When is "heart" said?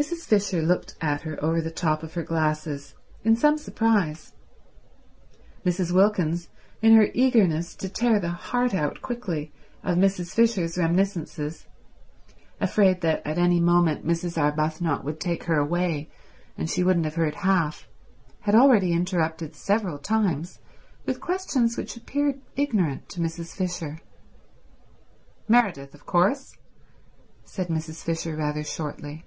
8.30-8.72